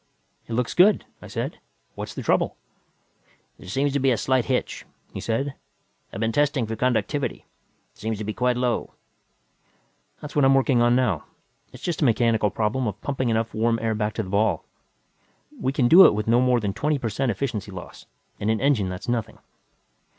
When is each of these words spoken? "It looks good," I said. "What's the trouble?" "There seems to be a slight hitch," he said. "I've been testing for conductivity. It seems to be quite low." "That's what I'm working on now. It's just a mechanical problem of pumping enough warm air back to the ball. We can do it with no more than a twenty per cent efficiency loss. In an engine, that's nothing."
"It 0.47 0.53
looks 0.53 0.73
good," 0.73 1.05
I 1.21 1.27
said. 1.27 1.59
"What's 1.93 2.15
the 2.15 2.23
trouble?" 2.23 2.57
"There 3.59 3.69
seems 3.69 3.93
to 3.93 3.99
be 3.99 4.09
a 4.09 4.17
slight 4.17 4.45
hitch," 4.45 4.83
he 5.13 5.19
said. 5.19 5.53
"I've 6.11 6.19
been 6.19 6.31
testing 6.31 6.65
for 6.65 6.75
conductivity. 6.75 7.45
It 7.93 7.99
seems 7.99 8.17
to 8.17 8.23
be 8.23 8.33
quite 8.33 8.57
low." 8.57 8.95
"That's 10.19 10.35
what 10.35 10.43
I'm 10.43 10.55
working 10.55 10.81
on 10.81 10.95
now. 10.95 11.25
It's 11.71 11.83
just 11.83 12.01
a 12.01 12.05
mechanical 12.05 12.49
problem 12.49 12.87
of 12.87 12.99
pumping 13.01 13.29
enough 13.29 13.53
warm 13.53 13.77
air 13.79 13.93
back 13.93 14.15
to 14.15 14.23
the 14.23 14.29
ball. 14.29 14.65
We 15.59 15.71
can 15.71 15.87
do 15.87 16.07
it 16.07 16.15
with 16.15 16.27
no 16.27 16.41
more 16.41 16.59
than 16.59 16.71
a 16.71 16.73
twenty 16.73 16.97
per 16.97 17.09
cent 17.09 17.29
efficiency 17.29 17.69
loss. 17.69 18.07
In 18.39 18.49
an 18.49 18.59
engine, 18.59 18.89
that's 18.89 19.07
nothing." 19.07 19.37